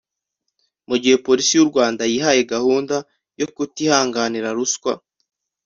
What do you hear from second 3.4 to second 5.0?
kutihanganira ruswa